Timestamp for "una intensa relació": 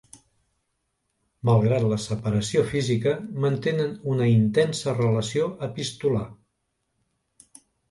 4.15-5.53